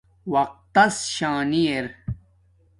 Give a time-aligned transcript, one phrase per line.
[0.33, 1.85] وقت تس شانی ار